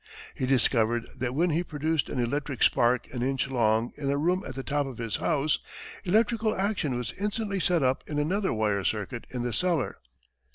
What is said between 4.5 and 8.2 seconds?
the top of his house, electrical action was instantly set up in